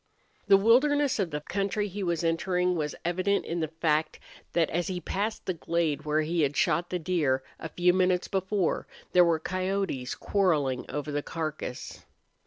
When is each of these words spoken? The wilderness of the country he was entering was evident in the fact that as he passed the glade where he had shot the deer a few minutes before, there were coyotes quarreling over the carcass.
The 0.47 0.57
wilderness 0.57 1.19
of 1.19 1.29
the 1.29 1.41
country 1.41 1.87
he 1.87 2.01
was 2.01 2.23
entering 2.23 2.75
was 2.75 2.95
evident 3.05 3.45
in 3.45 3.59
the 3.59 3.67
fact 3.67 4.19
that 4.53 4.67
as 4.71 4.87
he 4.87 4.99
passed 4.99 5.45
the 5.45 5.53
glade 5.53 6.05
where 6.05 6.21
he 6.21 6.41
had 6.41 6.57
shot 6.57 6.89
the 6.89 6.97
deer 6.97 7.43
a 7.59 7.69
few 7.69 7.93
minutes 7.93 8.27
before, 8.27 8.87
there 9.11 9.23
were 9.23 9.37
coyotes 9.37 10.15
quarreling 10.15 10.89
over 10.89 11.11
the 11.11 11.21
carcass. 11.21 12.03